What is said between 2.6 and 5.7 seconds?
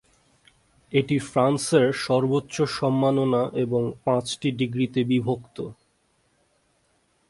সম্মাননা এবং পাঁচটি ডিগ্রিতে বিভক্ত।